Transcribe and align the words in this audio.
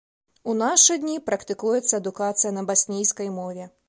У 0.51 0.53
нашы 0.61 0.95
дні 1.03 1.17
практыкуецца 1.27 1.93
адукацыя 2.01 2.51
на 2.57 2.65
баснійскай 2.71 3.29
мове. 3.41 3.69